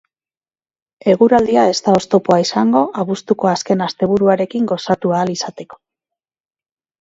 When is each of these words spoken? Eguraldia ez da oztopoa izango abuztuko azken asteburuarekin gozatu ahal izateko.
Eguraldia 1.11 1.65
ez 1.73 1.75
da 1.87 1.93
oztopoa 1.99 2.37
izango 2.45 2.81
abuztuko 3.03 3.51
azken 3.51 3.85
asteburuarekin 3.89 4.67
gozatu 4.73 5.15
ahal 5.19 5.35
izateko. 5.37 5.81